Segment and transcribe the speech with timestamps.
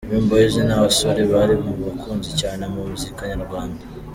[0.09, 3.81] Dream Boys ni abasore bari mu bakunzwe cyane mu muziki nyarwanda.